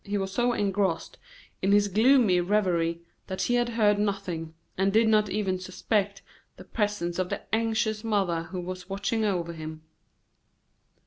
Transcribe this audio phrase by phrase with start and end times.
[0.03, 1.19] He was so engrossed
[1.61, 6.23] in his gloomy revery that he had heard nothing, and did not even suspect
[6.57, 9.83] the presence of the anxious mother who was watching over him.